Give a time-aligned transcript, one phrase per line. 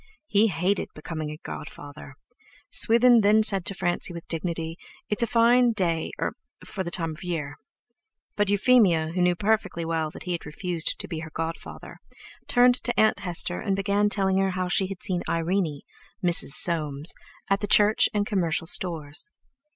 [0.25, 2.15] He hated becoming a godfather.
[2.71, 7.55] Swithin then said to Francie with dignity: "It's a fine day—er—for the time of year."
[8.35, 11.99] But Euphemia, who knew perfectly well that he had refused to be her godfather,
[12.47, 16.47] turned to Aunt Hester, and began telling her how she had seen Irene—Mrs.
[16.55, 19.29] Soames—at the Church and Commercial Stores.